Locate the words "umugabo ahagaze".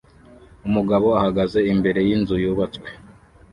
0.67-1.59